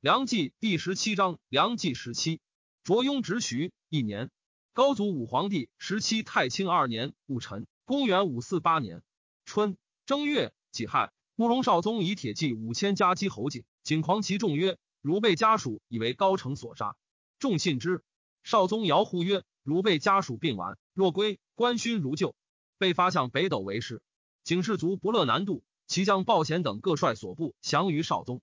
[0.00, 2.40] 梁纪第十七章，梁纪十七，
[2.82, 4.30] 卓雍直徐一年。
[4.72, 9.02] 高祖武皇帝十七太清二年戊辰，公元五四八年
[9.44, 9.76] 春
[10.06, 16.96] 正月己亥，慕容绍宗以铁骑五千加击侯景，景狂其众曰：“汝被家属以为高城所杀。”
[17.38, 18.02] 众信之。
[18.42, 22.34] 绍宗遥呼曰：“汝被家属病完，若归，官勋如旧。”
[22.80, 24.00] 被发向北斗为师。
[24.44, 28.40] 景氏族不乐南渡，其将鲍贤等各率所部降于绍宗。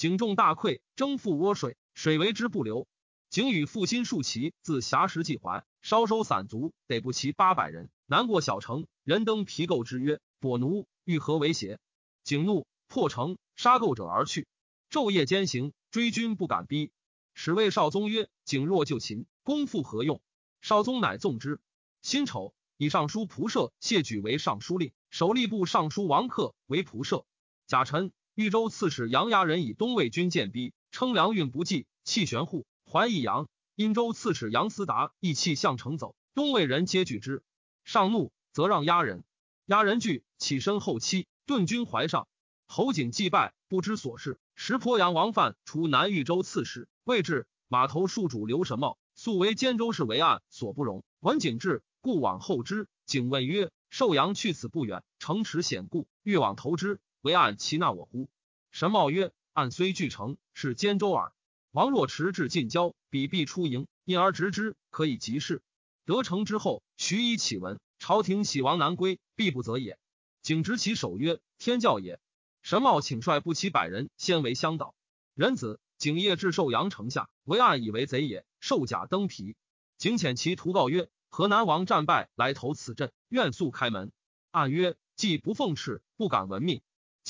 [0.00, 2.88] 景众大溃，征复涡水，水为之不流。
[3.28, 8.86] 景与父亲数骑自峡石济淮，稍收散卒，得不齐八百人，南过小城。
[9.04, 11.78] 人登皮构之曰：“跛奴欲何为邪？”
[12.24, 14.46] 景怒，破城，杀构者而去。
[14.90, 16.92] 昼夜兼行，追军不敢逼。
[17.34, 20.22] 使谓少宗曰：“景若救秦，功复何用？”
[20.62, 21.60] 少宗乃纵之。
[22.00, 27.26] 辛丑，以尚书仆射谢举为尚书令，守吏部尚书王克为仆射。
[27.66, 28.12] 贾辰。
[28.36, 33.48] 豫州刺史杨牙人以东魏军渐逼，称粮运不济，弃玄户，还益阳。
[33.74, 37.42] 殷州刺史杨思达意气向城走，东魏人皆惧之。
[37.84, 39.24] 上怒，则让压人。
[39.66, 42.28] 压人惧，起身后期，顿军怀上。
[42.68, 44.38] 侯景祭拜，不知所事。
[44.54, 51.02] 石鄱阳王范除南豫州刺史，未至，码头戍主刘神茂素为监州事为案所不容。
[51.18, 52.86] 闻景至，故往后之。
[53.06, 58.28] 景问曰：“寿阳去此不远，城池险固，欲往投之。”为案其纳我乎？
[58.70, 61.32] 神茂曰：“案虽俱成，是监州耳。
[61.70, 65.62] 王若迟至近郊，彼必出营，因而执之，可以及事。
[66.06, 69.98] 得成之后，徐以启闻，朝廷喜王南归，必不责也。”
[70.40, 72.18] 景执其守曰：“天教也。”
[72.62, 74.94] 神茂请率不齐百人，先为乡导。
[75.34, 79.56] 仁子景业至寿阳城下，为案以为贼也，受甲登皮。
[79.98, 84.10] 景遣其图告曰：“河南王战败，来投此镇，愿速开门。”
[84.50, 86.80] 案曰：“既不奉敕，不敢闻命。”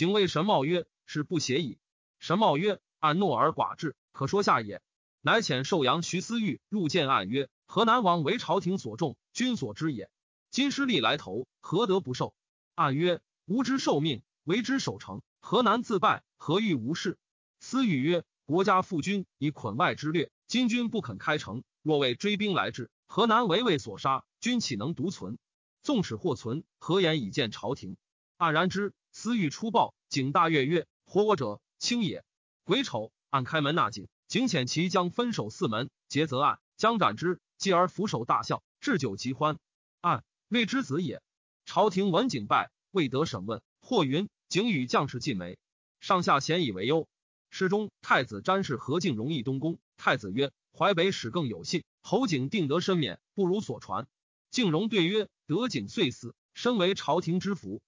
[0.00, 1.78] 警卫神茂曰：“是不协矣。”
[2.18, 4.80] 神茂曰：“按诺而寡志，可说下也。”
[5.20, 10.10] 乃遣寿阳徐思玉入见案曰：“河南王为朝廷所重，君所知也。
[10.50, 12.32] 今失利来投，何得不受？”
[12.75, 15.20] 案曰：“吾之受命，为之守城。
[15.42, 17.19] 河南自败，何欲无事？”
[17.60, 25.36] 思玉曰：“国家父君以捆外之略，今君不肯开城，若为追兵来至，河南为魏所杀，君岂能独存？
[25.82, 27.98] 纵使或存，何言以见朝廷？”
[28.41, 28.94] 黯然之。
[29.12, 32.25] 思欲出报，景大悦曰：“活我者，轻也。”
[32.65, 34.09] 癸丑，按开门纳景。
[34.28, 37.41] 景遣其将分守四门，劫则案，将斩之。
[37.59, 39.59] 继而俯首大笑，置酒极欢。
[40.00, 41.20] 案魏之子也。
[41.66, 43.60] 朝廷闻景败，未得审问。
[43.81, 45.59] 或云：景与将士尽没，
[46.00, 47.09] 上下咸以为忧。
[47.50, 49.78] 诗中太子詹事何敬容易东宫。
[49.97, 54.06] 太子曰：“淮北使更有信，侯景定得身免，不如所传。”
[54.50, 57.82] 敬容对曰：“得景遂死，身为朝廷之福。”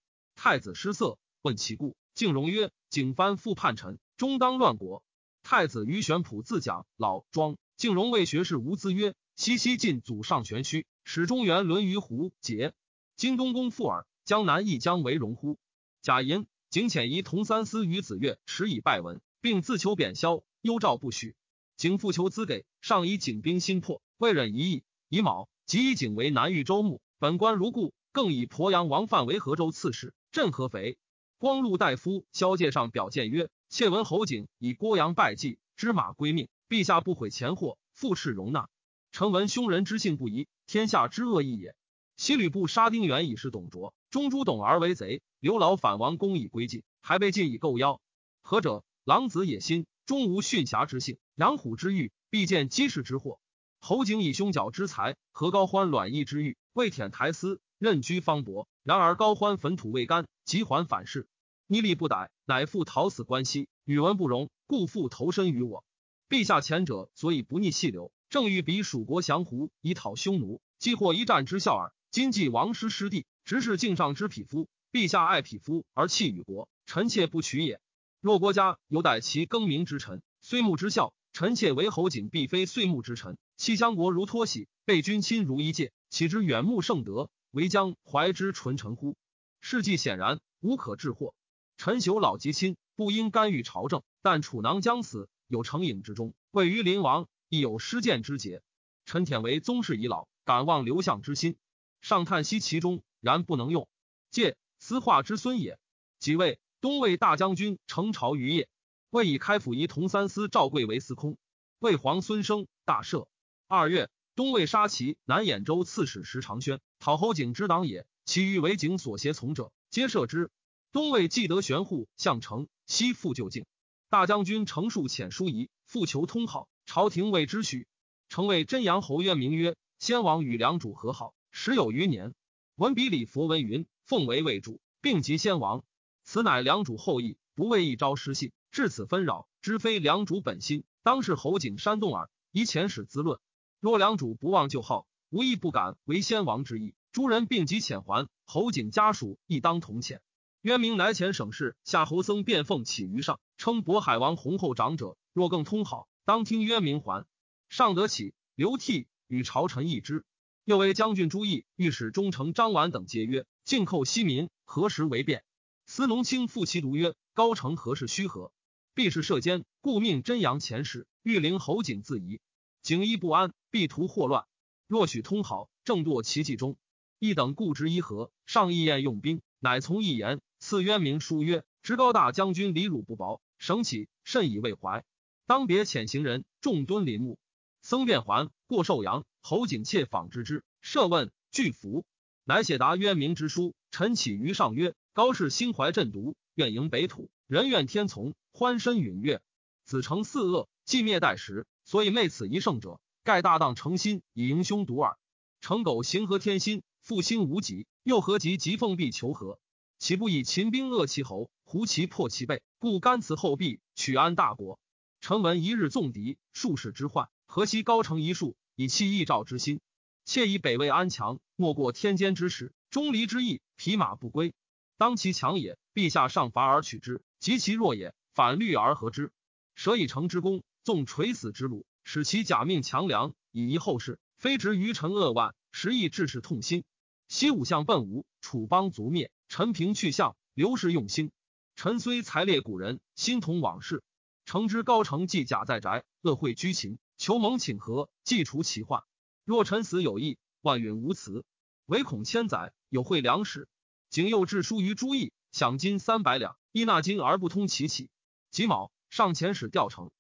[0.44, 1.94] 太子失色，问其故。
[2.14, 5.04] 敬容曰：“景藩复叛臣，终当乱国。”
[5.44, 7.56] 太子于玄普自讲老庄。
[7.76, 12.72] 敬容谓学士吴资曰：“西西晋祖上玄虚，始中原沦于胡节。
[13.14, 15.60] 今东宫复尔，江南亦将为荣乎？”
[16.02, 21.36] 贾银景遣仪同三司于子越持以拜文，并自求贬萧，幽诏不许。
[21.76, 24.82] 景复求资给，上以景兵心破，未忍一役。
[25.08, 30.12] 乙卯，即以景为南豫州牧，本官如故，更以鄱阳王范为河州刺史。
[30.32, 30.96] 镇合肥，
[31.36, 38.70] 光禄大夫萧介上表谏曰：“窃闻侯景以郭阳拜祭，知马归命，陛下不悔前祸，复斥容纳。
[39.10, 41.76] 臣闻凶人之性不疑，天下之恶意也。
[42.16, 48.00] 西吕布杀丁原以示董卓，中诸董而为贼，刘老反王公以归晋，还被晋以构妖。
[48.40, 48.84] 何者？
[49.04, 53.38] 狼子野心，终无驯侠之性，养虎之欲，必见鸡士之祸。
[53.80, 61.28] 侯景以凶角之才，何高欢卵翼之欲，为舔台司。”任居方伯，然而高欢坟土未干，即还反噬，
[61.68, 63.68] 逆力不逮，乃复逃死关西。
[63.84, 65.84] 宇文不容，故复投身于我。
[66.28, 71.92] 陛下前者所以不逆细流，正欲比蜀国降胡，以讨匈奴，既获一战之效耳。
[72.10, 74.68] 今继王师失地，直是敬上之匹夫。
[74.90, 77.80] 陛下爱匹夫而弃与国，臣妾不取也。
[78.20, 83.38] 若国家有待其更名之臣，虽木之孝，臣妾为侯景，必非岁木之臣。
[83.56, 87.30] 弃相国如脱喜，被君亲如一介，岂知远目圣德？
[87.52, 89.14] 为将怀之纯臣乎？
[89.60, 91.34] 事迹显然无可置惑。
[91.76, 94.02] 陈朽老及亲，不应干预朝政。
[94.22, 98.62] 但楚囊将死，有成影之中，位于临王，亦有失谏之节。
[99.04, 101.56] 陈舔为宗室已老，敢忘刘向之心，
[102.00, 103.86] 上叹息其中，然不能用。
[104.30, 105.78] 借司化之孙也。
[106.18, 108.68] 即位，东魏大将军，成朝于业。
[109.10, 111.36] 魏以开府仪同三司赵贵为司空。
[111.80, 113.26] 魏皇孙生大赦。
[113.66, 114.08] 二月。
[114.34, 118.06] 东魏杀其南兖州刺史石长轩，讨侯景之党也。
[118.24, 120.50] 其余为景所胁从者，皆赦之。
[120.90, 123.66] 东魏既得玄户，项城，西复就境。
[124.08, 127.86] 大将军程树遣书仪，复求通好，朝廷未知许。
[128.30, 132.32] 成为真阳侯渊名曰：先王与良主和好，时有余年。
[132.76, 135.84] 文笔礼佛文云，奉为魏主，并及先王。
[136.24, 140.84] 此乃良主后裔，不为一朝失信，至此纷扰，知非良主本心。
[141.02, 143.38] 当是侯景煽动耳，以前史滋论。
[143.82, 146.94] 若良主不忘旧号，无一不敢为先王之意。
[147.10, 150.20] 诸人并及遣还，侯景家属亦当同遣。
[150.60, 155.16] 渊明来前省事，夏侯僧便奉起于上，称渤海王弘后长者。
[155.32, 157.26] 若更通好，当听渊明还。
[157.68, 160.24] 上得起，流涕与朝臣议之。
[160.64, 165.42] 又为将军朱毅、御史中丞张琬等皆曰：“进寇西民，何时为变？”
[165.86, 168.52] 司农卿复其独曰：“高城何事虚和？
[168.94, 172.40] 必是射奸，故命真阳前使，欲令侯景自疑。
[172.82, 174.44] 景衣不安，必图祸乱。
[174.88, 176.76] 若许通好，正堕其计中。
[177.20, 185.04] 一等固执一和，上议宴用兵，乃从一言，赐渊明书曰：‘知高大将军礼辱不薄，省起甚以慰怀。
[185.46, 187.38] 当别遣行人，众敦临墓。’”
[187.82, 192.04] 僧便还过寿阳，侯景切访之之，设问具服，
[192.42, 193.76] 乃写答渊明之书。
[193.92, 199.40] 陈启于上曰：“高氏心怀震毒，愿迎北土，人愿天从，欢身允悦。
[199.84, 205.18] 子承四恶，既灭代时，所以昧此一胜者，盖大当诚心以迎凶独耳。
[205.60, 209.58] 成苟行合天心，负心无己，又何及急奉必求和？
[209.98, 214.80] 岂不以秦兵扼其喉，胡其破其背，故甘辞后壁，取安大国？
[215.20, 219.82] 臣闻一日纵敌，数世之患。”何惜高城一树，以弃义赵之心？
[220.24, 224.54] 妾以北魏安强，莫过天监之时，钟离之意，匹马不归。
[224.96, 229.30] 当其强也，陛下上伐而取之；及其弱也，反虑而和之。
[229.74, 234.18] 舍以成之功，纵垂死之虏，使其假命强梁，以遗后世。
[234.36, 236.82] 非执于臣扼腕，实亦致使痛心。
[237.28, 241.30] 西武相奔吴，楚邦族灭，陈平去向，刘氏用心。
[241.76, 244.02] 臣虽才列古人，心同往事。
[244.44, 246.98] 诚知高城既假在宅，恶会居秦。
[247.16, 249.04] 求蒙请和，既除其患。
[249.44, 251.44] 若臣死有意，万允无辞。
[251.86, 253.68] 唯恐千载有会粮食。
[254.10, 258.10] 景佑致书于朱毅，享金三百两，亦纳金而不通其起。
[258.50, 260.10] 己卯，上前使调成。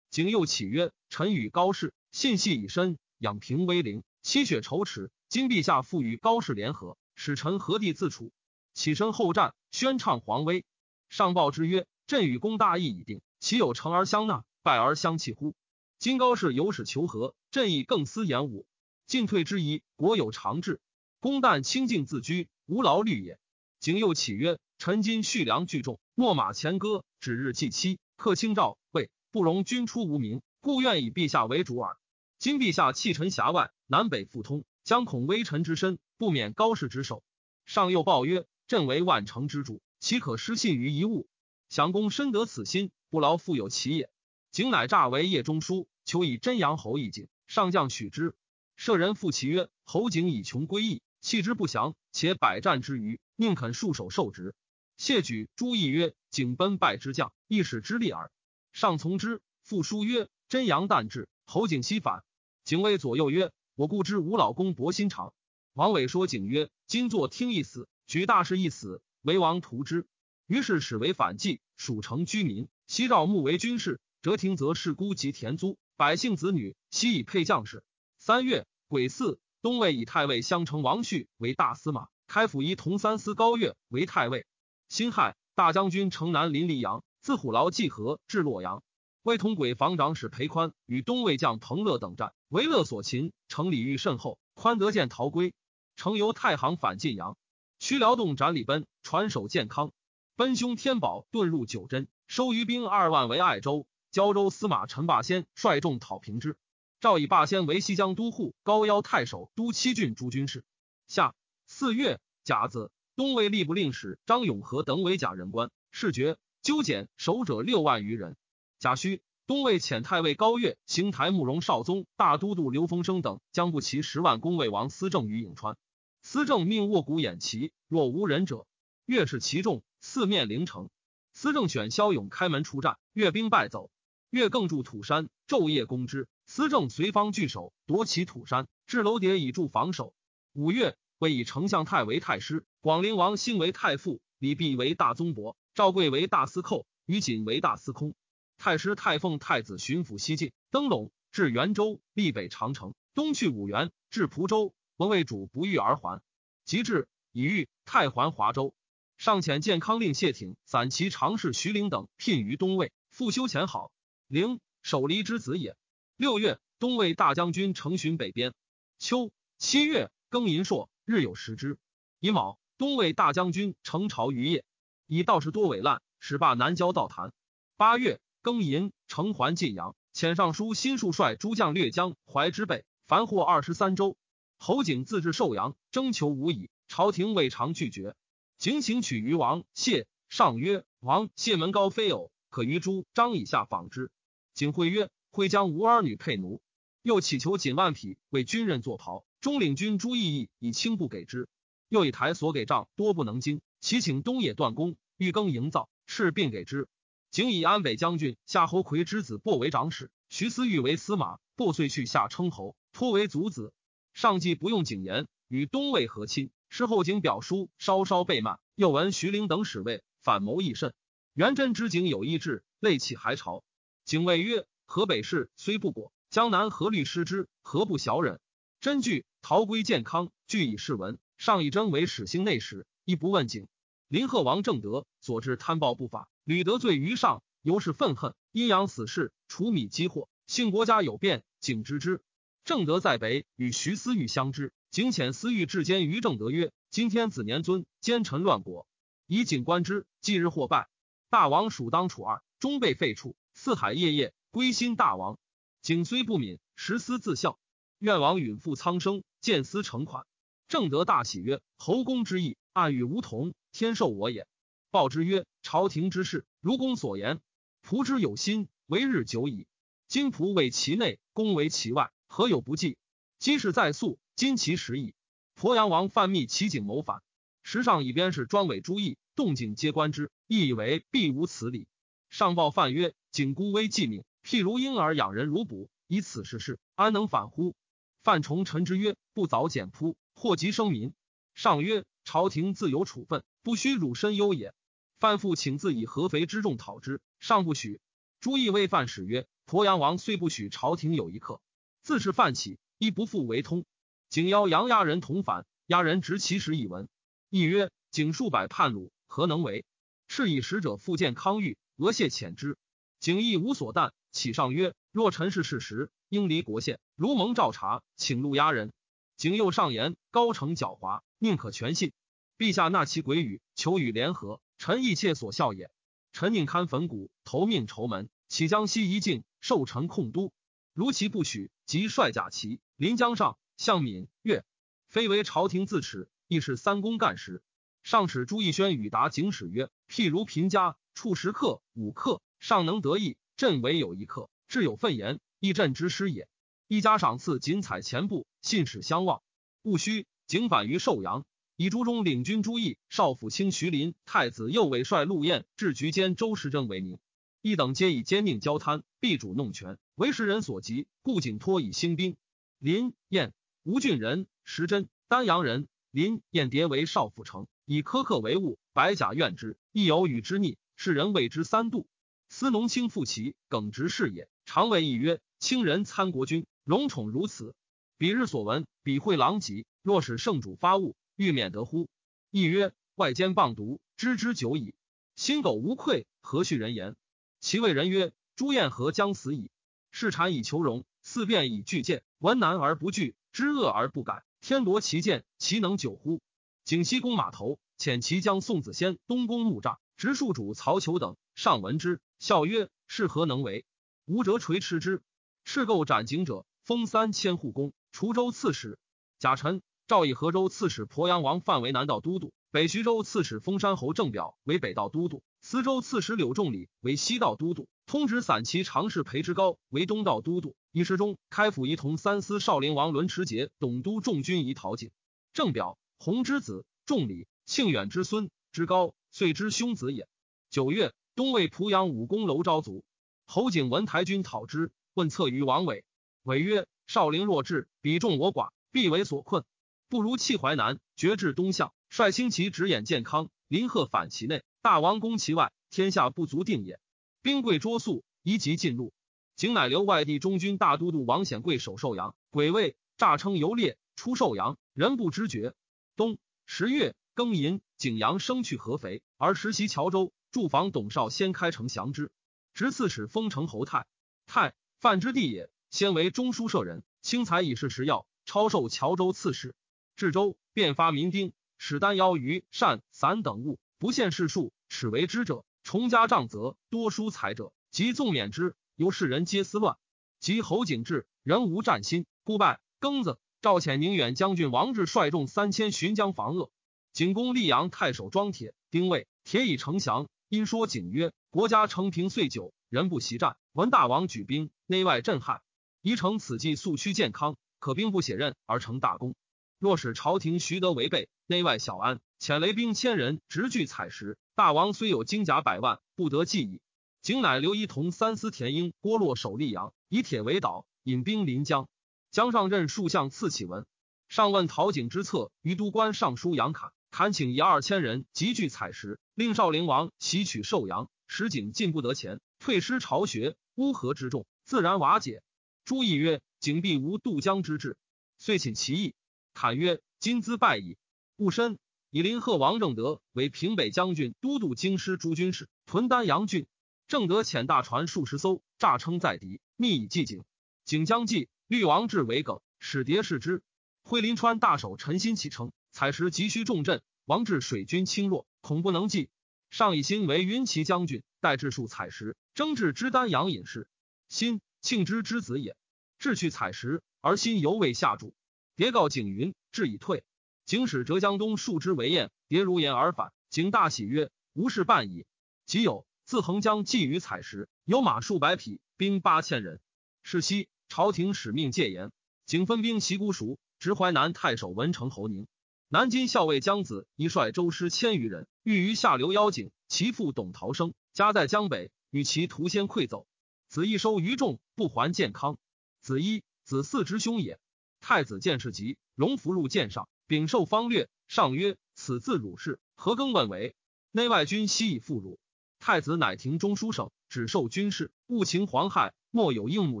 [0.18, 5.12] 景又启曰：“臣与高氏信系已深，养平威灵，七血仇耻。
[5.28, 8.32] 今陛下复与高氏联合，使臣何地自处？
[8.74, 10.64] 起身后战，宣唱皇威。
[11.08, 15.54] 上报之曰：‘朕与公大义已定，岂有成而相纳，败而相弃乎？’”
[16.00, 18.66] 今高氏有使求和，朕亦更思言武，
[19.06, 20.80] 进退之宜，国有常制。
[21.20, 23.38] 公旦清静自居，无劳虑也。
[23.78, 31.98] 景又启曰：“臣今蓄粮聚众，秣马前歌，指日祭期，克清诏，谓不容君出无名，故愿以陛下为主耳。
[32.38, 37.22] 今陛下弃臣辖外，南北复通，将恐微臣之身，不免高氏之手。
[37.66, 41.28] 上又报曰：‘朕为万城之主，岂可失信于一物？
[41.68, 44.10] 想公深得此心，不劳复有其也。’”
[44.50, 48.34] 景乃诈为叶中书，求以真阳侯一景，上将取之。
[48.76, 54.54] 舍人复其曰：“侯景以穷归义，弃之不降，且百战之余，宁肯束手受职。”
[54.96, 58.32] 谢举朱毅曰：“景奔败之将，一使之力耳。”
[58.72, 59.40] 上从之。
[59.62, 62.24] 复书曰：“真阳旦至，侯景西反。”
[62.64, 65.34] 景谓左右曰：“我故知吾老公薄心肠。”
[65.74, 70.06] 王伟说景曰：“今作听一死，举大事一死，为王图之。”
[70.48, 74.00] 于是使为反计，蜀城居民，西赵牧为军事。
[74.22, 77.84] 折廷则是孤及田租，百姓子女悉以配将士。
[78.18, 84.46] 三月癸巳，东魏以太尉相承王旭为大司马，开府仪同三司高岳为太尉。
[84.88, 88.82] 辛亥，大将军城南林黎阳，自虎牢济河至洛阳。
[89.22, 94.38] 魏同轨防长史裴宽与东魏将彭乐等战，为乐所擒，城礼遇甚厚。
[94.54, 95.52] 宽得见逃归，
[95.94, 97.36] 乘由太行返晋阳。
[97.78, 99.92] 屈辽洞斩李奔，传首健康。
[100.36, 103.86] 奔兄天宝遁入九真，收余兵二万为爱州。
[104.10, 106.56] 胶州司马陈霸先率众讨平之，
[106.98, 110.64] 赵以霸先为西江都护、高腰太守、都七郡诸军事。
[111.06, 111.34] 下
[111.66, 118.36] 四月甲子，东魏吏部令史张永和等为甲人官，事决纠检守者六万余人。
[118.78, 125.78] 甲戌，东魏遣太尉高岳、邢台慕容绍宗、大都督刘丰生等将不齐十万攻魏王司政于颍川。
[126.20, 128.66] 司政命卧骨掩旗，若无人者，
[129.06, 130.90] 越是其众，四面临城。
[131.32, 133.90] 司政选骁勇开门出战，越兵败走。
[134.28, 136.28] 越更筑土山，昼夜攻之。
[136.44, 140.12] 司政随方据守，夺其土山，置楼叠以助防守。
[140.52, 148.16] 五月，魏以丞相太为太师，广陵王兴为太傅，李弼为大宗伯，赵贵为大司寇，于锦为大司空。
[148.56, 154.74] 太师太奉太子巡抚西进，登陇至元州，历北长城，东去五原，至蒲州。
[154.96, 156.20] 闻魏主不遇而还，
[156.64, 158.74] 及至以遇，太还华州。
[159.18, 162.90] 上遣健康令谢挺散骑常侍徐陵等聘于东魏。
[163.10, 163.92] 复修前好。
[164.26, 165.76] 陵守离之子也。
[166.16, 168.52] 六月，东魏大将军程巡北边。
[168.98, 171.78] 秋七月，庚寅朔，日有食之。
[172.18, 174.64] 乙卯，东魏大将军程朝于业，
[175.08, 177.32] 以道士多伪滥，使罢南郊道坛。
[177.78, 184.18] 八月，庚寅，程还晋阳，遣尚书新数帅诸将略江淮之北，凡获二十三州。
[184.58, 188.14] 侯景自治寿阳，征求无已，朝廷未尝拒绝。
[188.58, 194.10] 景请取于王谢，上曰：“王谢门高非偶，可于诸张以下访之。”
[194.52, 196.60] 景会曰：“会将无儿女配奴。”
[197.00, 199.24] 又乞求锦万匹为军人作袍。
[199.40, 201.48] 中领军朱义义以轻布给之。
[201.88, 206.88] 又以台所给帐多不能经，其请东野断公，欲更营造，敕并给之。
[207.30, 213.72] 景以安北将军夏侯魁之子薄为长史，徐思玉为司马，薄遂去下称侯，托为族子。
[214.14, 216.50] 上计不用景言，与东魏和亲。
[216.68, 220.92] 事后景表叔稍稍被慢，又闻徐陵等使位反谋亦甚。
[221.32, 223.62] 元贞之景有意志，泪泣还朝。
[224.04, 227.48] 景谓曰：“河北事虽不果，江南何虑失之？
[227.62, 228.40] 何不小忍？”
[228.80, 231.18] 真据逃归健康，据以示文。
[231.36, 233.68] 上以真为始兴内史，亦不问景。
[234.08, 242.20] 林贺王正德所致贪暴不法，屡得罪于上，由是愤恨，阴阳死事，除米积祸，幸国家有变，景知之。
[242.66, 244.74] 正德在北，与徐思玉相知。
[244.90, 248.86] 景遣思玉至监于正德曰：“今天子年尊，奸臣乱国，
[249.26, 250.06] 以景观之。
[250.20, 250.90] 即日获败，
[251.30, 253.34] 大王属当处二，终被废黜。
[253.54, 255.38] 四海夜夜归心大王。
[255.80, 257.58] 景虽不敏，实思自孝。
[258.00, 260.26] 愿王允复苍生，见思成款。”
[260.68, 264.46] 正德大喜曰：“侯公之意，暗与吾同，天授我也。”
[264.90, 267.40] 报之曰：“朝廷之事，如公所言，
[267.82, 269.66] 仆之有心，为日久矣。
[270.06, 272.98] 今仆为其内，公为其外。”何有不济？
[273.38, 275.14] 今世在速，今其时矣。
[275.58, 277.22] 鄱阳王范密齐景谋反，
[277.62, 281.88] 时上以边是专委诸义，动静皆观之，亦以为必无此理。
[282.28, 287.74] 上报犯曰：“景孤危既命，譬如婴儿养人如哺，以此事事，安能反乎？”
[288.22, 291.14] 范崇臣之曰：“不早简扑，祸及生民。”
[291.54, 294.74] 上曰：“朝廷自有处分，不须汝身忧也。”
[295.18, 298.02] 范复请自以合肥之众讨之，上不许。
[298.38, 301.62] 朱义谓范使曰：“鄱阳王虽不许朝廷有一客。”
[302.04, 303.86] 自是范起，亦不复为通。
[304.28, 307.08] 景邀杨押人同反，押人执其实以闻。
[307.48, 309.86] 亦曰：景数百叛虏，何能为？
[310.26, 312.76] 是以使者复见康裕，俄谢遣之。
[313.20, 317.00] 景亦无所惮，启上曰：若臣是事实，应离国县。
[317.16, 318.92] 如蒙照察，请录押人。
[319.38, 322.12] 景佑上言：高城狡猾，宁可全信。
[322.58, 325.92] 陛下纳其鬼语，求与联合，臣亦切所效也。
[326.32, 330.52] 臣宁堪焚骨，投命仇门，启江西一境，受臣控都。
[330.92, 334.64] 如其不许，即率甲骑临江上，向闽越，
[335.06, 337.62] 非为朝廷自耻，亦是三公干时。
[338.02, 346.48] 上使朱义轩与答警使曰：“譬如贫家处十客、五客，尚能得意，朕唯有一客，至有愤言，亦朕之师也。
[346.88, 349.42] 一家赏赐仅采前部，信使相望。
[349.82, 351.44] 戊戌，景反于寿阳，
[351.76, 357.18] 以朱中领军朱义、少府卿徐林、太子右卫帅陆彦至局监周时政为名。
[357.60, 361.06] 一等皆以奸佞交贪，避主弄权，为时人所及。
[361.20, 362.38] 故景托以兴兵。
[362.78, 363.52] 林彦，
[363.82, 365.88] 吴郡人，时真，丹阳人。
[366.10, 370.78] 林彦迭为少府丞，以苛刻为务，白甲怨之，亦有与之逆。
[370.96, 372.06] 世人谓之三度。
[372.48, 374.48] 司农卿复其耿直是也。
[374.64, 377.74] 常谓一曰：卿人参国君，荣宠如此。
[378.16, 379.84] 彼日所闻，彼会狼藉。
[380.00, 382.08] 若使圣主发物，欲免得乎？
[382.50, 384.94] 亦曰：外间谤毒，知之久矣。
[385.36, 387.14] 心苟无愧，何须人言？
[387.60, 389.70] 其谓人曰：“朱彦何将死矣？
[390.10, 394.42] 视谗以求荣，四变以拒谏，闻难而不惧，知恶而不改。
[394.62, 396.40] 天夺其剑，其能久乎？”
[396.86, 403.84] 景西公码头遣其将宋子仙东宫木栅，直庶主曹求等上闻之，笑曰：“是何能为？”
[404.24, 405.20] 吴哲垂斥之。
[405.64, 408.98] 赤构斩景者，封三千户公，滁州刺史。
[409.38, 415.42] 贾臣诏以河州刺史鄱阳王范为南道都督，北徐州刺史封山侯郑表为北道都督。
[415.60, 420.74] 司州刺史柳仲礼为西道都督，通直散骑常侍裴之高为东道都督。
[420.90, 425.10] 一时中开府仪同三司少陵王伦持节董督众军仪陶景
[425.52, 430.26] 正表弘之子仲礼庆远之孙之高遂之兄子也。
[430.70, 433.04] 九月，东魏濮阳武功楼昭卒，
[433.44, 436.02] 侯景闻台军讨之，问策于王伟，
[436.48, 439.66] 伟曰：“少陵若至，比众我寡，必为所困，
[440.08, 447.00] 不如弃淮南，决至东向，率轻骑直掩健康，林贺反其内。”大王攻其外，天下不足定也。
[447.42, 449.12] 兵贵捉速，宜急进入。
[449.56, 455.74] 景乃留外地中军大都督王显贵守寿阳，鬼位诈称游猎，出寿阳，人不知觉。
[456.16, 462.32] 冬十月庚寅，景阳生去合肥，而实袭谯州，驻防董少先开城降之。
[462.72, 464.06] 执刺史，封城侯泰。
[464.46, 469.74] 泰范之地也，先为中书舍人，轻财以事食药，超授谯州刺史。
[470.16, 478.76] 至州，便发民丁，使丹腰鱼鳝散等物，不限世数，使为之者，重加杖责；多疏财者，即纵免之。
[478.96, 479.96] 由世人皆思乱。
[480.40, 483.38] 及侯景志，人无战心，故拜庚子。
[483.60, 486.70] 赵遣宁远将军王志率众三千巡江防恶。
[487.12, 490.28] 景公溧阳太守庄铁丁未，铁已成降。
[490.48, 493.56] 因说景曰：“国家承平岁久，人不习战。
[493.72, 495.60] 闻大王举兵，内外震撼。
[496.08, 499.34] 宜乘此计，速趋健康，可兵不血刃而成大功。
[499.78, 504.38] 若使朝廷徐德违背，内外小安，遣雷兵千人，直拒采石。
[504.54, 506.80] 大王虽有精甲百万，不得计矣。”
[507.20, 511.90] 景乃留一同三司田英、郭洛守溧阳，以铁为岛，引兵临江。
[512.30, 513.84] 江上任数相赐启文，
[514.30, 525.42] 上问陶景之策，于都官尚书杨侃，侃请一二千人集聚采石，令少陵王袭取寿阳，使景进不得前，退师巢穴，乌合之众自然瓦解。
[525.88, 527.96] 朱毅曰：“景必无渡江之志。”
[528.36, 529.14] 遂请其意。
[529.54, 530.98] 侃曰：“今兹败矣。”
[531.36, 531.78] 戊申，
[532.10, 536.66] 以林贺王正德为平北将军、都督京师诸军事，屯丹阳郡。
[537.06, 540.44] 正德遣大船数十艘，诈称在敌，密以计景。
[540.84, 541.48] 景将计。
[541.68, 543.62] 律王志为梗，使谍视之。
[544.02, 549.30] 挥临川大守陈新启称，采石急需重镇，王志水军轻弱，恐不能济。
[549.70, 553.88] 上以新为云骑将军，代治数采石，征至之丹阳隐士。
[554.28, 555.76] 新庆之之子也。
[556.18, 558.34] 志去采石，而心犹未下注。
[558.76, 560.24] 迭告景云，志已退。
[560.64, 563.32] 景使浙江东数之为宴，迭如言而返。
[563.50, 565.26] 景大喜曰：“无事办矣。”
[565.64, 569.80] 即有自横江寄于采石，有马数百匹，兵八千人。
[570.22, 570.68] 是夕。
[570.90, 572.12] 朝廷使命戒严，
[572.46, 575.46] 景分兵袭姑熟，执淮南太守文成侯宁。
[575.88, 579.70] 南京校尉姜子一率周师千余人，欲于下流邀景。
[579.86, 583.26] 其父董陶生家在江北，与其徒先溃走。
[583.68, 585.58] 子一收于众，不还健康。
[586.00, 587.60] 子一子嗣之兄也。
[588.00, 591.10] 太子见事急，荣服入见上，禀受方略。
[591.26, 593.74] 上曰：“此自汝事，何更问为？
[594.10, 595.38] 内外军悉以附汝。”
[595.78, 600.00] 太子乃廷中书省，只授军事，务情皇害，莫有应募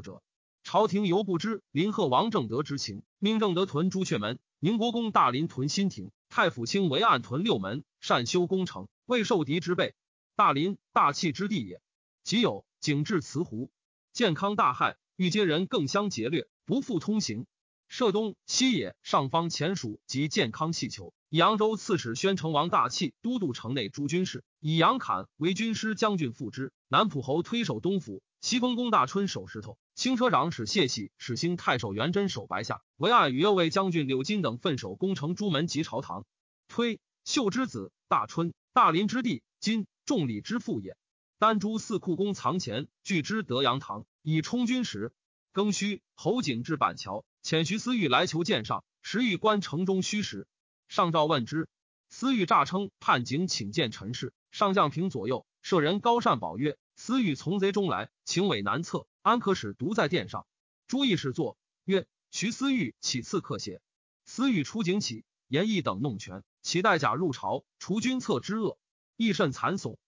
[0.00, 0.22] 者。
[0.64, 9.94] 朝廷犹不知林贺王正德之情，命正德屯朱雀门，宁国公大林屯新亭，太府卿为暗屯六门，善修工程，未受敌之备。
[10.36, 11.82] 大林大气之地也。
[12.24, 13.70] 即有景至慈湖，
[14.14, 17.44] 健康大害，欲接人更相劫掠，不复通行。
[17.86, 26.72] 涉东西野上方前蜀及健康气求，以扬州刺史宣城王大器都督城内诸军事，以杨侃为军师将军副之。
[26.88, 29.76] 南浦侯推守东府，西丰公大春守石头。
[29.94, 36.24] 轻车长史谢喜、始兴太守元贞守白下，为爱与右卫将军柳金等分守攻城朱门及朝堂。
[36.68, 40.96] 推秀之子大春，大林之地，今众礼之父也。
[41.40, 45.12] 丹朱四库宫藏钱，据之德阳堂，以充军时。
[45.54, 50.48] 庚戌，侯景至板桥，遣徐思玉来求见上，时欲观城中虚实。
[50.88, 51.68] 上诏问之，
[52.08, 54.34] 思玉诈称叛景，请见陈氏。
[54.50, 60.44] 上将平左右，舍人高善宝曰：“思玉从贼中来，情伪难测。”安可使独在殿上？
[60.88, 63.80] 朱义士作曰：“徐思玉起刺客邪？”
[64.26, 68.76] 思玉出警起，言义等弄权，其带甲入朝，除君侧之恶，
[69.16, 69.98] 亦甚惨悚。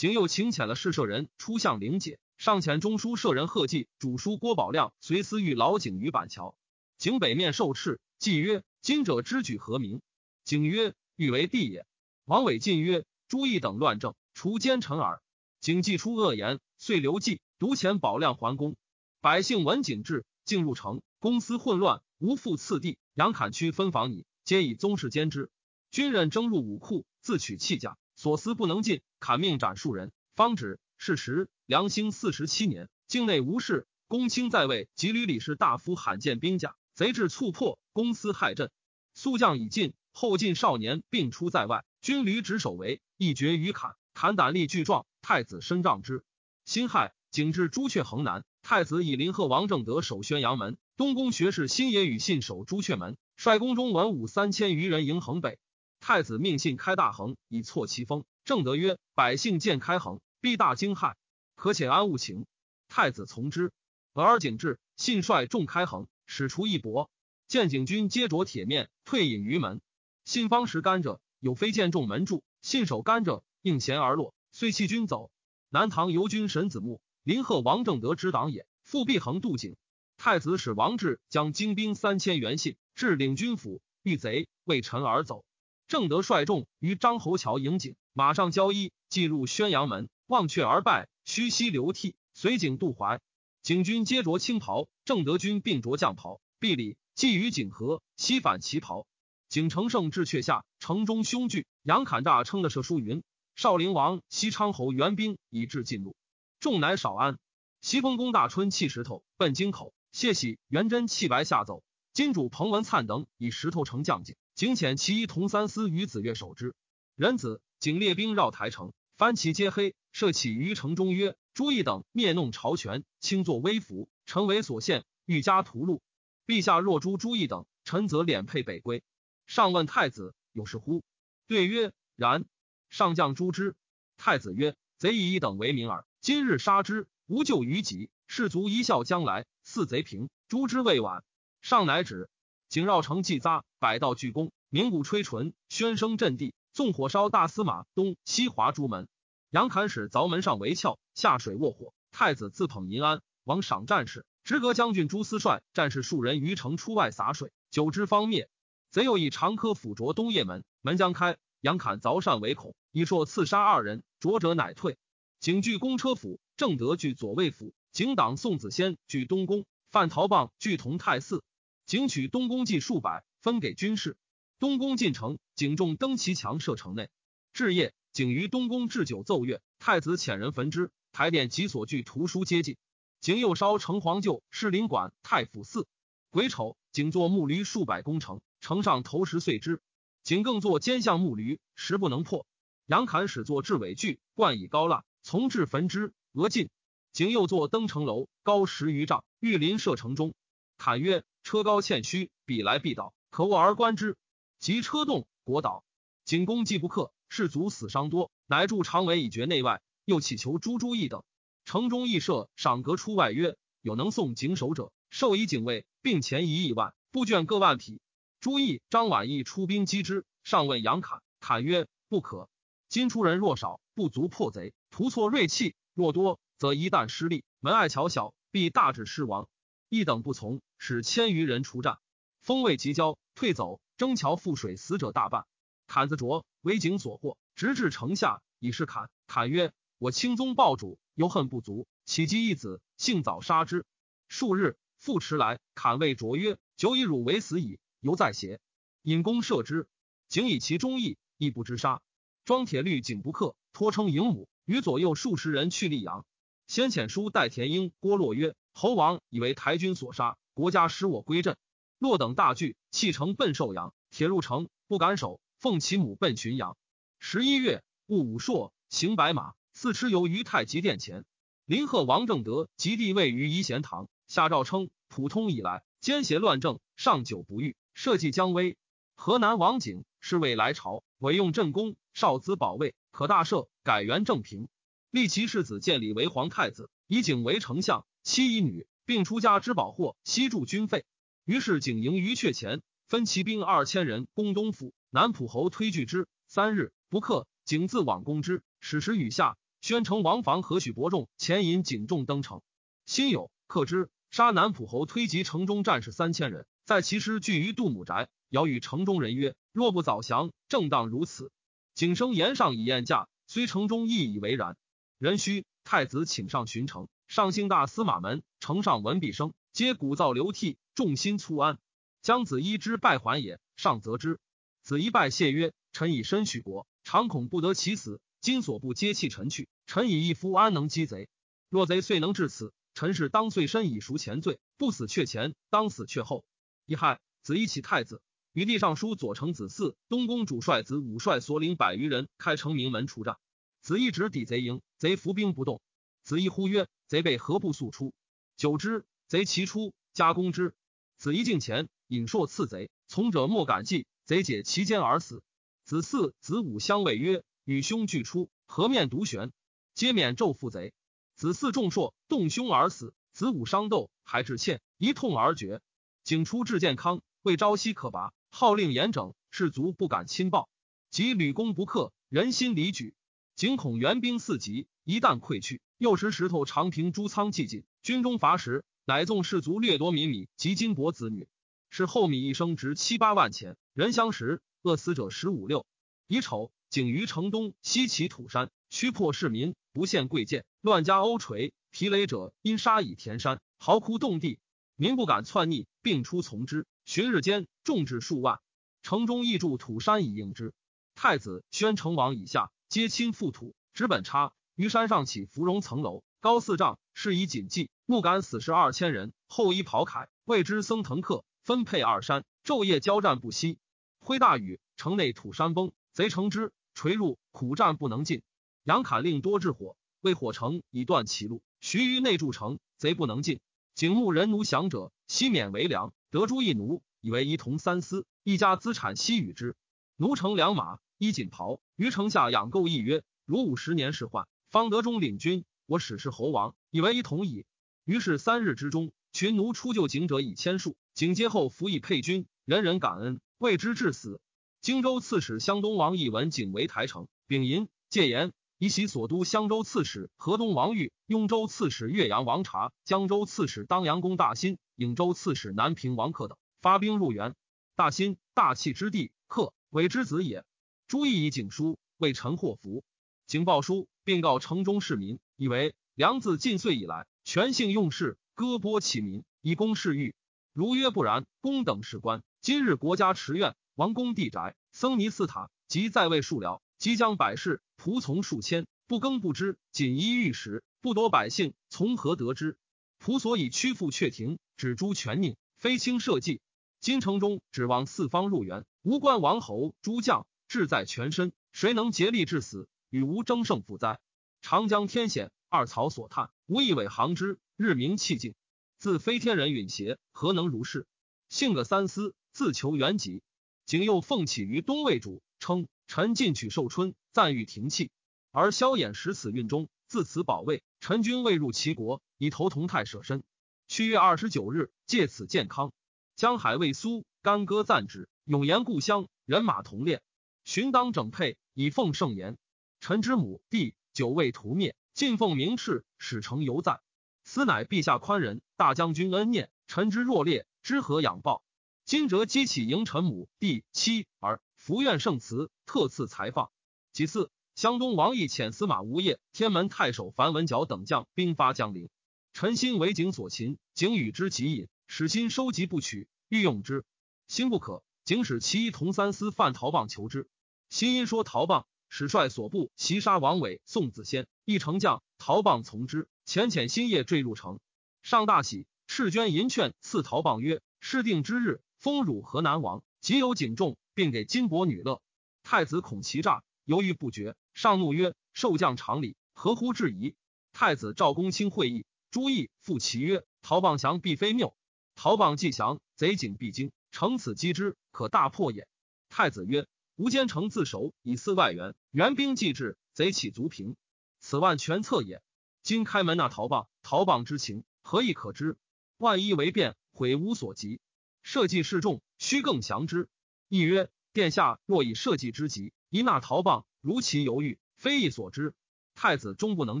[0.04, 6.58] 景又请遣了侍舍人出向灵解，上遣中书舍人贺济、主书郭宝亮随思玉老景于板桥。
[6.98, 10.02] 景北面受斥，季曰：“今者之举何名？”
[10.44, 11.86] 景曰：“欲为帝也。”
[12.26, 15.22] 王伟进曰：“朱义等乱政，除奸臣耳。”
[15.62, 17.40] 景既出恶言，遂留计。
[17.58, 18.76] 独遣保亮还宫，
[19.22, 22.98] 百姓闻景至，进入城，公私混乱，无复次第。
[23.14, 25.50] 杨侃区分房拟，皆以宗室兼之。
[25.90, 29.00] 军人争入武库，自取器甲，所思不能尽。
[29.24, 30.78] 砍命斩数人，方止。
[30.98, 38.70] 是时，梁兴四十七年，境内无事，公卿在位，及吕李氏大夫罕见兵甲，贼至猝破，公司害阵。
[39.14, 43.92] 宿将已尽，后进少年并出在外，军旅执守为，一决于砍。
[44.12, 46.22] 砍胆力巨壮，太子升帐之。
[46.66, 47.14] 辛亥。
[47.30, 55.58] 景至朱雀横南，太子以林贺王正德守宣阳门，东宫学士辛野与信守朱雀门，率宫中文武三千余人迎衡北。
[56.06, 58.26] 太子命信开大衡，以挫其风。
[58.44, 61.14] 正德曰：“百姓见开衡，必大惊骇，
[61.54, 62.44] 可且安勿情。”
[62.88, 63.72] 太子从之。
[64.12, 67.08] 俄而景至，信率众开衡，使出一搏，
[67.48, 69.80] 见景军皆着铁面，退隐于门。
[70.26, 75.30] 信方持甘蔗，有飞剑中门柱，信守甘蔗，应弦而落，遂弃军走。
[75.70, 77.00] 南唐游军神子木。
[77.22, 79.74] 林贺王正德之党也，复必横渡井。
[80.18, 85.46] 太子使王志将精兵三千援信至领军府，遇贼，为臣而走。
[85.86, 93.20] 正德率众于张侯桥迎景，马上交衣，进入宣阳门，望阙而拜，虚膝流涕，随景渡淮。
[93.62, 96.40] 景军皆着青袍，正德军并着将袍。
[96.58, 99.06] 毕礼，寄于景和，西返旗袍。
[99.48, 101.66] 景成胜至阙下，城中凶惧。
[101.82, 103.22] 杨侃诈称的射书云：
[103.54, 106.16] 少陵王西昌侯援兵以至晋路，
[106.60, 107.38] 众乃少安。
[107.82, 111.82] 西风公大春弃石头奔京口，谢喜、元贞弃白下走。
[112.14, 116.74] 金主彭文灿等以石头城将景，景遣其一同三司与子越守之。
[117.16, 121.36] 仁子景列兵绕台城，翻旗皆黑，设起于城中曰。
[121.52, 126.00] 朱毅等灭弄朝权，轻作威服，臣为所献，欲加屠戮。
[126.46, 129.04] 陛下若诛朱毅等，臣则敛配北归。
[129.46, 131.02] 上问太子有事乎？
[131.46, 132.46] 对曰：然。
[132.88, 133.76] 上将诛之。
[134.16, 138.08] 太子曰：贼以一等为名耳，今日杀之，无救于己。
[138.26, 141.22] 士卒一笑将来，似贼平，诛之未晚。
[141.60, 142.30] 上乃止。
[142.74, 149.06] 景绕城祭匝，百道鞠躬，鸣鼓吹唇，喧声震地，纵火烧大司马东西华诸门。
[149.50, 151.94] 杨侃使凿门上围鞘，下水卧火。
[152.10, 154.26] 太子自捧银安，王赏战士。
[154.42, 158.48] 直阁将军朱思帅战士数人于城出外洒水，久之方灭。
[158.90, 164.98] 贼又以长科斧着东掖门，门将开，杨侃凿扇为孔，以槊刺杀二人，着者乃退。
[165.38, 171.44] 景据公车府，正德据左卫府，景党宋子仙据东宫，范陶棒据同泰寺。
[171.86, 174.16] 景取东宫计数百，分给军士。
[174.58, 177.10] 东宫进城，景众登其墙，射城内。
[177.52, 177.92] 至夜。
[178.12, 180.92] 景于东宫置酒奏乐，太子遣人焚之。
[181.10, 182.76] 台殿及所具图书皆尽。
[183.20, 185.88] 景又烧城隍旧士林馆、太府寺。
[186.30, 189.82] 癸丑，景作木驴数百攻城，城上投石碎之。
[190.22, 192.46] 景更作奸相木驴，石不能破。
[192.86, 196.70] 杨侃始作至尾具，冠以高蜡，从至焚之，俄尽。
[197.12, 200.34] 景又作登城楼，高十余丈，玉林射城中。
[200.78, 204.16] 侃曰：车高欠虚，彼来必倒，可卧而观之。
[204.58, 205.84] 及车动，国倒。
[206.24, 207.12] 景公既不克。
[207.28, 209.82] 士卒死伤多，乃筑长围以绝内外。
[210.06, 211.22] 又乞求朱朱义等。
[211.66, 218.00] 城中义设赏格出外曰：有能送警守者，授以警卫，并钱一亿万，布卷各万匹。
[218.40, 220.24] 朱义、张婉义出兵击之。
[220.44, 222.48] 上问杨侃，侃曰：不可。
[222.88, 229.48] 今出人若少，不足破贼；图错锐气，若多，则一旦失利，门隘桥小，必大致失亡。
[229.88, 231.98] 一等不从，使千余人出战，
[232.40, 233.80] 风未及交，退走。
[233.96, 235.46] 征桥覆水，死者大半。
[235.86, 239.08] 坎子卓为景所获，直至城下，以是坎。
[239.28, 243.86] 坎曰：“我清宗暴主，犹恨不足，岂及一子，幸早杀之。”
[244.26, 248.58] 数日复迟来，坎谓卓曰：“久以汝为死矣，犹在邪？”
[249.02, 249.86] 引弓射之，
[250.28, 252.02] 景以其忠义，亦不知杀。
[252.44, 256.26] 庄铁律景不克，托称营母，与左右数十人去溧阳。
[256.66, 261.56] 先遣书代田英、郭洛曰：“侯王以为台军所杀，国家使我归镇。”
[261.98, 263.94] 洛等大惧，弃城奔寿阳。
[264.10, 265.40] 铁入城，不敢守。
[265.58, 266.76] 奉其母奔浔阳。
[267.18, 271.24] 十一月，戊午朔，行白马，四蚩游于太极殿前。
[271.64, 274.08] 林贺王正德及地位于仪贤堂。
[274.26, 278.76] 下诏称：普通以来，奸邪乱政，上久不遇，社稷将危。
[279.14, 284.68] 河南王景是为来朝，委用镇宫，少子保卫，可大赦，改元正平。
[285.10, 291.04] 立其世子建立为皇太子，以景为丞相，妻一女，并出家之宝货，悉助军费。
[291.44, 294.94] 于是景营于阙前，分骑兵二千人攻东府。
[295.10, 298.62] 南浦侯推拒之，三日不克，景自往攻之。
[298.80, 302.62] 始时雨下，宣城王房何许伯仲前引景众登城，
[303.04, 311.52] 辛酉克之，杀南浦侯推及城中战士三千人，在其师聚于杜母宅，遥与城中人曰：“若不早降，正当如此。”
[311.94, 314.78] 景生言上以宴驾，虽城中亦以为然。
[315.18, 321.78] 人须太子请上巡城，上兴大司马门，城上闻毕生，皆鼓噪流涕，众心粗安。
[322.22, 324.38] 将子衣之败还也，上责之。
[324.82, 328.20] 子一拜谢曰：“臣以身许国，常恐不得其死。
[328.40, 331.28] 今所不接弃臣去，臣以一夫安能击贼？
[331.70, 336.44] 若贼遂能至此，臣是当遂身以赎前罪，不死却前，当死却后。”
[336.86, 338.20] 一害，子一起太子，
[338.52, 343.38] 与帝尚书左丞子嗣、东宫主帅子武帅所领百余人开城名门出战。
[343.80, 345.80] 子一直抵贼营，贼伏兵不动。
[346.24, 348.14] 子一呼曰：“贼被何不速出？”
[348.56, 350.74] 久之，贼齐出，加攻之。
[351.18, 354.06] 子一近前，引槊刺贼，从者莫敢计。
[354.24, 355.42] 贼解其间而死。
[355.84, 359.52] 子嗣、子午相谓曰：“与兄俱出，何面独悬？”
[359.92, 360.94] 皆免纣负贼。
[361.34, 363.12] 子嗣重槊，动胸而死。
[363.32, 365.82] 子午伤斗，还致歉，一痛而绝。
[366.22, 370.70] 景出至健康，未朝夕可拔，号令严整，士卒不敢侵暴。
[371.10, 373.14] 及吕公不克，人心离举。
[373.56, 381.48] 景恐援兵四级，一旦溃去，又持石头长平诸仓既尽，军中乏食，乃纵士卒掠夺民米及金帛子女。
[381.88, 385.86] 是后米一升值七八万钱，人相食，饿死者十五六。
[386.26, 394.58] 乙丑，景于城东西起土山，驱破市民，不献贵贱，乱加欧锤，疲累者因杀以填山，嚎哭动地，
[394.96, 396.86] 民不敢窜逆，并出从之。
[397.06, 398.60] 旬日间，众至数万，
[399.02, 400.74] 城中亦筑土山以应之。
[401.14, 407.90] 太子宣成王以下，皆亲附土，直本差于山上起芙蓉层楼，高四丈，是以谨记。
[408.06, 413.78] 木杆死士二千人，后衣袍铠，谓之僧腾客，分配二山，昼夜交战不息。
[414.18, 418.42] 挥大雨，城内土山崩，贼乘之，垂入，苦战不能进。
[418.82, 421.62] 杨侃令多置火，为火城以断其路。
[421.80, 423.60] 徐于内筑城，贼不能进。
[423.94, 426.12] 景穆人奴降者，悉免为粮。
[426.30, 429.76] 得诸一奴，以为一同三司，一家资产悉与之。
[430.16, 435.64] 奴乘良马，衣锦袍，于城下养购一曰：如五十年是患，方得中领军。
[435.86, 437.64] 我使是侯王，以为一同矣。
[438.04, 440.96] 于是三日之中，群奴出救景者以千数。
[441.14, 444.40] 景接后服役配军，人人感恩，为之至死。
[444.80, 448.52] 荆州刺史湘东王义闻景为台城，丙寅，戒严。
[448.78, 457.54] 以袭所督襄州刺史河东王玉、雍州刺史岳阳王察、江州刺史当阳公大新、颍州刺史南平王克等发兵入援。
[457.94, 460.64] 大新大气之地，克伪之子也。
[461.06, 463.04] 朱毅以景书为臣祸福，
[463.46, 470.34] 景报书，并告城中市民，以为梁自晋岁以来，权性用事，割剥其民，以公事欲。
[470.72, 476.80] 如曰不然，公等士官，今日国家池院、王宫地宅、僧尼寺塔及在位数僚。
[476.96, 482.78] 即将百事，仆从数千，不耕不织，锦衣玉食，不夺百姓，从何得之？
[483.22, 486.60] 仆所以屈服阙庭，止诛权佞，非轻社稷。
[487.00, 492.88] 今城中指望四方入援，无关王侯诸将，志在全身，谁能竭力致死？
[493.14, 494.18] 与无争胜负哉？
[494.60, 498.56] 长江天险，二曹所叹，无一尾行之，日明气尽。
[498.98, 501.06] 自非天人允邪，何能如是？
[501.48, 503.44] 性个三思，自求原籍。
[503.86, 505.86] 景又奉起于东魏主，称。
[506.08, 508.10] 臣进取寿春，赞誉停气，
[508.50, 510.82] 而萧衍使此运中，自此保卫。
[510.98, 513.44] 臣君未入齐国，以投同泰舍身。
[513.86, 515.92] 七月二十九日，借此健康。
[516.34, 520.20] 江海未苏，干戈赞止，永言故乡，人马同列，
[520.64, 522.58] 寻当整配，以奉圣言。
[523.04, 527.02] 臣之母弟久未屠灭，晋奉明敕，使成犹在。
[527.42, 529.68] 此乃陛下宽仁，大将军恩念。
[529.86, 531.62] 臣之若烈，知何养报？
[532.06, 534.62] 今折激起迎臣母弟妻儿。
[534.74, 536.70] 福愿圣祠特赐才放。
[537.12, 542.08] 其次，湘东王毅遣司马吴业、天门太守樊文角等将兵发江陵。
[542.54, 547.04] 臣心为景所擒，景与之极饮，使心收集不取，欲用之，
[547.48, 548.02] 心不可。
[548.24, 550.48] 景使其一同三司范陶棒求之。
[550.88, 551.86] 心因说陶棒，
[552.16, 557.80] 使率所部袭杀王伟、宋子仙，一城将陶棒从之，浅浅心夜坠入城。
[558.22, 565.20] 上大喜，赤捐银券赐陶棒曰：“失定之日，封汝河南王，即有锦重。”并给金帛女乐，
[565.64, 570.36] 太子恐其诈，犹豫不决，上怒曰：“受将常礼，何乎质疑？”
[570.72, 574.76] 太子赵公卿会议，朱毅复其曰：“陶棒降必非谬，
[575.16, 578.86] 陶棒既降，贼警必惊，乘此击之，可大破也。”
[579.28, 583.96] 太子曰：“吴坚城自守，以四外援，援兵既至，贼岂足平？
[584.38, 585.42] 此万全策也。
[585.82, 588.78] 今开门纳陶棒，陶棒之情，何以可知？
[589.18, 591.00] 万一为变，悔无所及。
[591.42, 593.28] 社稷势众，须更降之。”
[593.68, 598.72] 亦曰：殿下若以社稷之急，一纳陶棒，如其犹豫，非义所知。
[599.16, 600.00] 太子终不能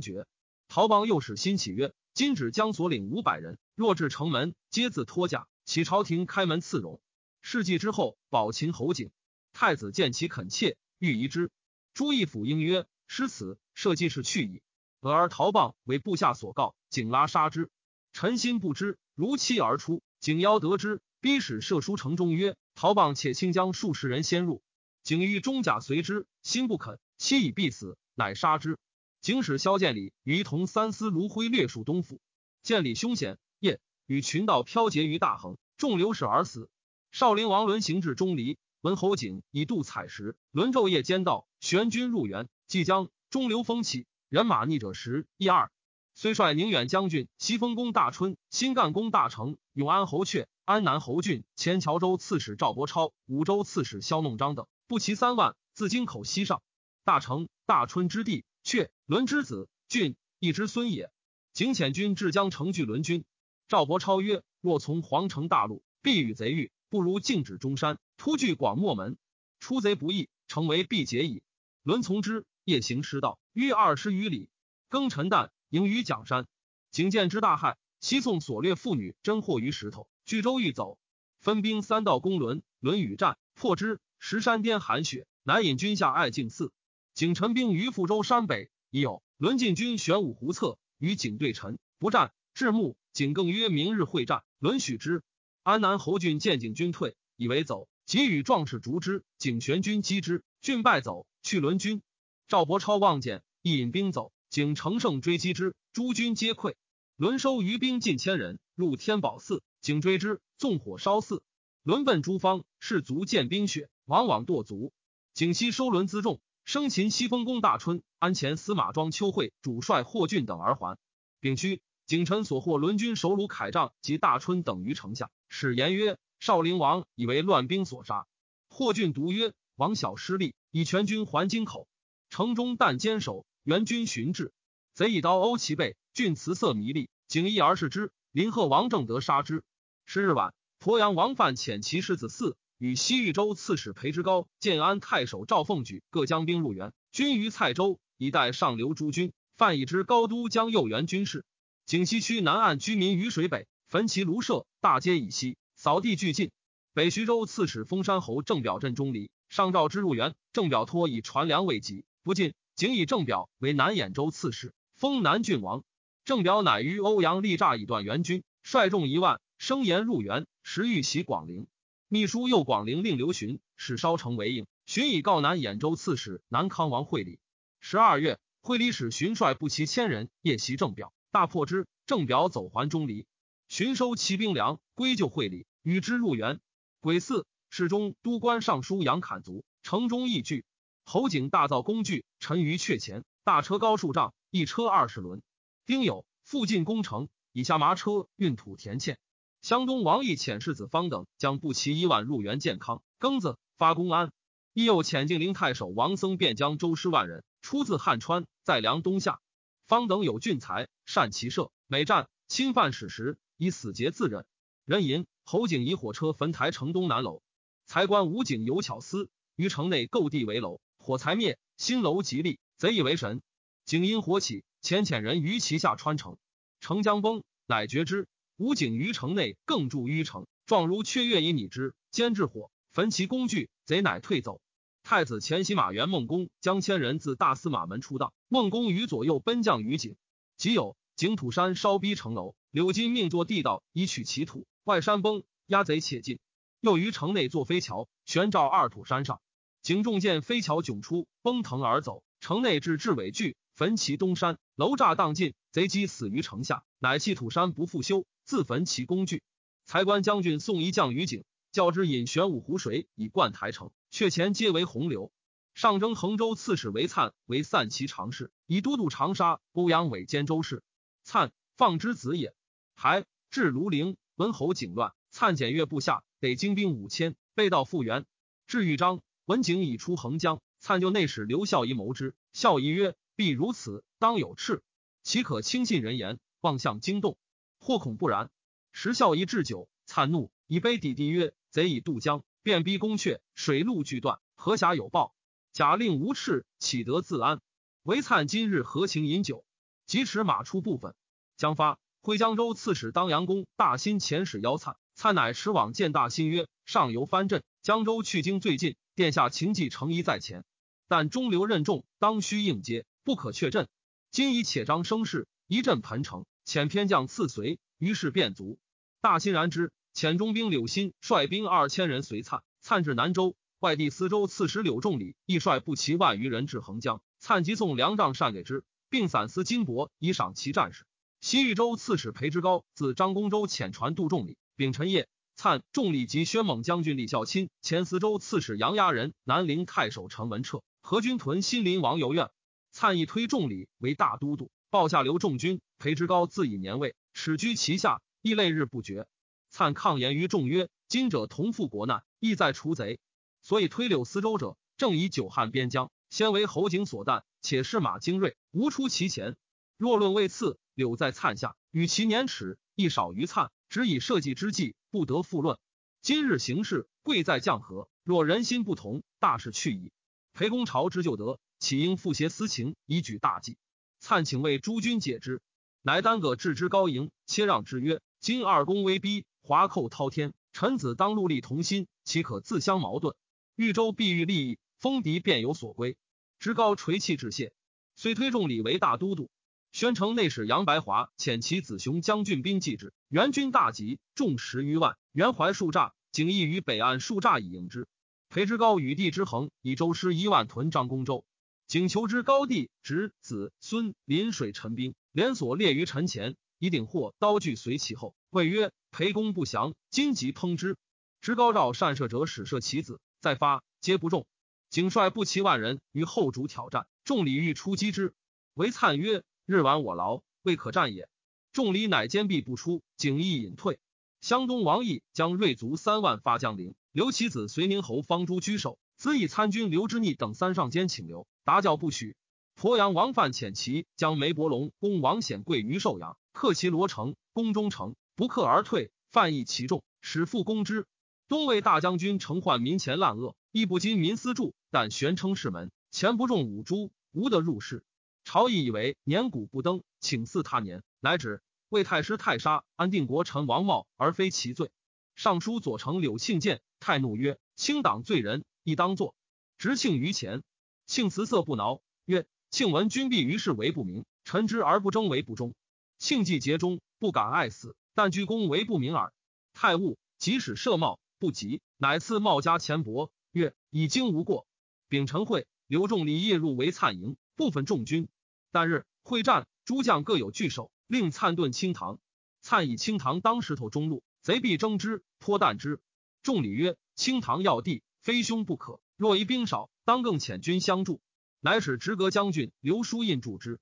[0.00, 0.28] 决。
[0.68, 7.00] 陶棒又使新起曰：今指将所领五百人，若至城门，皆自脱甲，启朝廷开门赐荣。
[7.42, 9.10] 事继之后，保秦侯景。
[9.54, 11.52] 太子见其恳切，欲疑之。
[11.94, 14.62] 朱义府应曰：失此，社稷是去矣。
[15.00, 17.70] 俄而陶棒为部下所告，景拉杀之。
[18.12, 20.02] 臣心不知，如期而出。
[20.18, 22.56] 景邀得知，逼使射书城中曰。
[22.74, 24.60] 陶棒且清将数十人先入，
[25.04, 28.76] 景欲中甲随之，心不肯，期以必死，乃杀之。
[29.20, 32.20] 景使萧建礼与同三司卢辉略戍东府，
[32.64, 36.68] 建礼凶险，夜与群盗飘结于大横，众流矢而死。
[37.12, 45.72] 少陵王伦行至钟离，闻侯景以度采石，轮昼夜兼道，玄军入援，即将中流风起，人马逆者十一二。
[46.14, 56.60] 虽率宁远将军、西丰公大春、新干公大成、永安侯阙、安南侯俊、前谯州刺史赵伯超、武州刺史萧弄章等，不齐三万，自京口西上。
[57.04, 61.10] 大成、大春之地，阙、伦之子，俊一之孙也。
[61.54, 63.24] 景遣军至江城拒伦军。
[63.66, 69.16] 赵伯超曰：“若从皇城大路，必与贼遇，不如静止中山，突据广漠门，
[69.60, 71.42] 出贼不易，成为必捷矣。”
[71.82, 74.48] 伦从之，夜行失道，约二十余里，
[74.90, 75.50] 庚辰旦。
[75.70, 76.46] 迎于蒋山，
[76.92, 77.76] 景见之大骇。
[78.00, 80.08] 西宋所掠妇女，珍获于石头。
[80.24, 80.98] 据州欲走，
[81.40, 83.98] 分兵三道攻伦，伦与战，破之。
[84.20, 86.72] 石山巅寒雪，乃引军下爱敬寺。
[87.12, 91.78] 景陈兵于富州山北，已有伦进军玄武湖侧，与景对陈。
[91.98, 92.32] 不战。
[92.54, 95.24] 至暮，景更曰：“明日会战，伦许之。”
[95.64, 99.24] 安南侯俊见景军退，以为走，即与壮士逐之。
[99.38, 102.02] 景玄军击之，郡败走，去伦军。
[102.48, 104.32] 赵伯超望见，亦引兵走。
[104.50, 106.74] 景乘胜追击之，诸军皆溃。
[107.16, 109.62] 伦收余兵近千人，入天宝寺。
[109.80, 111.42] 景追之，纵火烧寺。
[111.82, 114.92] 伦奔诸方，士卒见冰雪，往往堕足。
[115.32, 120.98] 景西收伦辎重，生擒西风公大春、安前司马庄秋惠主帅霍峻等而还。
[121.40, 121.80] 丙戌。
[122.06, 128.26] 景臣所获伦军首虏铠仗及大春等于城下，使言曰：“少陵王以为乱兵所杀。”
[128.68, 131.88] 霍峻独曰：“王小失利，以全军还京口。
[132.28, 134.52] 城中但坚守，援军寻至，
[134.92, 135.96] 贼一刀殴其背。
[136.12, 138.12] 峻辞色迷离，景一而视之。
[138.30, 139.64] 林贺王正德杀之。
[140.04, 149.32] 十日晚，鄱阳王范遣其世子嗣与西域州刺史裴之高、建安太守赵凤举各将兵入援，军于蔡州，以待上流诸军。
[149.56, 151.46] 范以之高都将右援军事。
[151.86, 156.50] 景西区南岸居民于水北焚其庐舍，大街以西，扫地俱尽。
[156.94, 160.34] 北徐州刺史封山侯郑表镇中离，上诏之入援。
[160.54, 162.54] 郑表托以传粮未及，不进。
[162.74, 165.84] 仅以郑表为南兖州刺史，封南郡王。
[166.24, 171.66] 郑表乃于欧阳立诈以断援军，率众一万，声言入援，时欲袭广陵。
[172.08, 177.38] 秘书右广陵令刘询使烧城为应，询以告南兖州刺史南康王会礼。
[177.78, 181.12] 十二月，会礼使荀率不齐千人夜袭郑表。
[181.30, 183.26] 大破之，郑表走还中离，
[183.68, 186.60] 寻收其兵粮，归就会礼，与之入园。
[187.00, 190.64] 癸巳，侍中都官尚书杨侃卒，城中义聚。
[191.04, 195.42] 侯景大造工具，沉于阙前，大车高数丈，一车二十轮。
[195.84, 199.18] 丁酉，附近攻城，以下马车运土填堑。
[199.60, 204.32] 湘东王义遣世子方等将步骑一万入援健康，庚子发公安。
[204.72, 209.40] 亦又遣晋陵太守王僧便将周师万人出自汉川，在梁东下。
[209.86, 214.46] 方等有俊才，善骑射，每战侵犯史实，以死节自任。
[214.86, 217.42] 人吟侯景以火车焚台城东南楼，
[217.84, 223.42] 才官武景有巧思，于城内构地为楼，火才灭，新楼吉利，贼以为神。
[223.84, 226.38] 景因火起，遣遣人于其下穿城，
[226.80, 228.26] 城将崩，乃绝之。
[228.56, 234.62] 武景于城内更筑于城，状如雀跃以拟之，兼制火，焚其工具，贼乃退走。
[235.02, 240.16] 太子前袭马元孟公将千人自大司马门出荡，孟公于左右奔将于景，
[240.56, 246.40] 即有井土山烧逼城楼，柳金命作地道以取其土，外山崩，压贼且进。
[246.80, 249.40] 又于城内作飞桥，悬照二土山上，
[249.80, 259.44] 景仲见飞桥迥出，崩腾而走，城内至至尾惧，焚其东山楼栅荡尽，贼机死于城下，乃弃土山不复修，自焚其工具。
[259.84, 261.44] 才官将军送一将于景。
[261.70, 265.30] 教之引玄武湖水以灌台城，阙前皆为洪流。
[265.74, 270.82] 上征衡州刺史为粲为散骑常侍，以都督长沙、欧阳伟兼州事。
[271.24, 272.52] 粲放之子也。
[272.94, 278.24] 还至庐陵，文侯景乱，粲检阅部下，得精兵五千，备道复原。
[278.66, 282.34] 至豫章，文景已出横江，粲就内史刘孝仪谋之。
[282.52, 284.82] 孝仪曰：“必如此，当有斥，
[285.22, 287.36] 岂可轻信人言，妄向惊动？
[287.78, 288.50] 或恐不然。”
[288.92, 291.52] 时孝仪置酒，粲怒，以杯抵地曰。
[291.70, 295.34] 贼以渡江，便逼宫阙，水陆俱断，河峡有报。
[295.72, 297.60] 假令无赤，岂得自安？
[298.04, 299.64] 唯灿今日何情饮酒？
[300.06, 301.16] 即持马出部分，
[301.56, 301.98] 将发。
[302.24, 310.64] 会江州刺史当阳公大兴遣使邀灿，灿乃驰往见大兴曰：“上游藩镇，江州去京最近，殿下情计诚宜在前，
[311.06, 313.88] 但中流任重，当须应接，不可却阵。
[314.30, 318.78] 今以且张声势，一阵盆城，遣偏将刺随，于是便足。
[319.20, 331.04] 大欣然之。”遣中兵柳欣率兵二千人随灿，灿至南州，外地司州刺史柳仲礼亦率步骑万余人至横江，灿即送粮帐善给之，并散司金帛以赏其战士。
[331.44, 342.48] 西豫州刺史裴之高自张公州遣传杜仲礼，丙辰夜，灿仲礼及宣猛将军李孝钦，前司州刺史杨押人，南陵太守陈文彻，何军屯新林王游院。
[342.94, 345.82] 粲亦推仲礼为大都督，报下刘仲军。
[345.98, 349.26] 裴之高自以年位，始居其下，亦累日不绝。
[349.68, 353.18] 灿抗言于众曰：“今者同赴国难，意在除贼，
[353.60, 359.58] 所以推柳司州者，正以久旱边疆，先为侯景所惮，且是马精锐，无出其前。
[359.98, 365.78] 若论位次，柳在粲下，与其年齿亦少于粲，只以社稷之计，不得复论。
[366.22, 370.12] 今日形势贵在将和，若人心不同，大事去矣。
[370.52, 373.76] 裴公朝之旧德，岂应复挟私情以举大计？
[374.22, 375.60] 粲请为诸君解之，
[376.00, 383.34] 乃单个置之高迎，切让之曰：今二公威逼。”华寇滔天，臣子当戮力同心，岂可自相矛盾？
[383.76, 386.18] 豫州必欲利益，封敌便有所归。
[386.58, 387.72] 职高垂泣致谢，
[388.14, 389.50] 遂推重礼为大都督。
[389.94, 398.08] 宣城内史杨白华遣其子雄将军兵继之，援军大集，众十余万，援淮数栅，景义于北岸数栅以迎之。
[398.48, 401.44] 裴之高与地之衡以周师一万屯张公州，
[401.86, 408.34] 景求之高帝侄子孙临水陈兵，连锁列于陈前，以鼎获刀具随其后。
[408.50, 410.96] 谓曰：“裴公不降，今即烹之。”
[411.40, 414.44] 知高召善射者使射其子，再发皆不中。
[414.90, 418.34] 景率不齐万人于后主挑战，众礼欲出击之，
[418.74, 421.28] 为灿曰：“日晚我劳，未可战也。”
[421.72, 423.98] 众礼乃坚壁不出，景亦隐退。
[424.40, 426.94] 湘东王毅将锐卒三万发江陵。
[427.12, 432.36] 刘其子随宁侯方诸居守，资以参军刘之逆等三上监请留，答教不许。
[432.78, 439.10] 鄱阳王范遣其将梅伯龙攻王显贵于寿阳，克其罗城，攻中城，不克而退。
[439.30, 441.06] 范义其众，使复攻之。
[441.48, 448.04] 东魏大将军承患民前滥恶，亦不禁民私助，但玄称士门，前不中五铢，无得入仕。
[448.44, 451.62] 朝议以为年谷不登，请赐他年，乃止。
[451.88, 454.90] 魏太师太杀安定国臣王茂，而非其罪。
[455.34, 456.82] 尚书左丞柳庆见。
[457.00, 459.34] 太怒曰：“卿党罪人，亦当作。”
[459.78, 460.62] 执庆于前，
[461.06, 465.74] 庆辞色不挠，曰：“庆闻君必于是为不明，臣之而不争为不忠。
[466.18, 469.32] 庆既节忠，不敢爱死，但居功为不明耳。”
[469.74, 474.66] 太悟，即使赦茂，不及，乃赐茂家钱帛，曰：“已经无过。”
[475.08, 478.28] 丙辰会，刘仲礼夜入为灿营，部分众军。
[478.74, 482.18] 旦日会战，诸将各有据守，令灿顿清堂。
[482.60, 486.00] 灿以清堂当石头中路，贼必争之，颇惮之。
[486.42, 489.00] 众礼曰：“清堂要地，非兄不可。
[489.16, 491.20] 若一兵少，当更遣军相助。”
[491.62, 493.78] 乃使直阁将军刘书印助之。